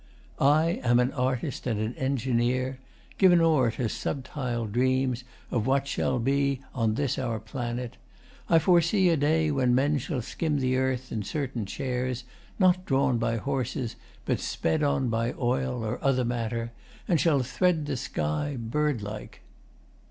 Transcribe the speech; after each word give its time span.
I 0.39 0.81
am 0.83 0.99
an 0.99 1.11
artist 1.13 1.67
and 1.67 1.79
an 1.79 1.93
engineer, 1.93 2.79
Giv'n 3.19 3.39
o'er 3.39 3.69
to 3.69 3.87
subtile 3.87 4.65
dreams 4.65 5.23
of 5.51 5.67
what 5.67 5.87
shall 5.87 6.17
be 6.17 6.59
On 6.73 6.95
this 6.95 7.19
our 7.19 7.39
planet. 7.39 7.97
I 8.49 8.57
foresee 8.57 9.09
a 9.09 9.15
day 9.15 9.51
When 9.51 9.75
men 9.75 9.99
shall 9.99 10.23
skim 10.23 10.57
the 10.57 10.75
earth 10.75 11.13
i' 11.15 11.21
certain 11.21 11.67
chairs 11.67 12.23
Not 12.57 12.83
drawn 12.83 13.19
by 13.19 13.37
horses 13.37 13.95
but 14.25 14.39
sped 14.39 14.81
on 14.81 15.09
by 15.09 15.33
oil 15.33 15.85
Or 15.85 16.03
other 16.03 16.25
matter, 16.25 16.71
and 17.07 17.21
shall 17.21 17.43
thread 17.43 17.85
the 17.85 17.95
sky 17.95 18.57
Birdlike. 18.59 19.41